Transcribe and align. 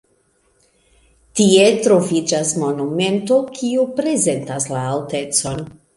Tie 1.39 1.67
troviĝas 1.87 2.55
monumento 2.63 3.37
kiu 3.61 3.87
prezentas 4.01 4.71
la 4.77 4.83
altecon. 4.95 5.63